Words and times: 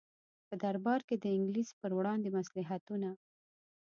په 0.47 0.55
دربار 0.63 0.99
کې 1.07 1.15
د 1.19 1.25
انګلیس 1.37 1.69
پر 1.79 1.91
وړاندې 1.97 2.33
مصلحتونه. 2.37 3.09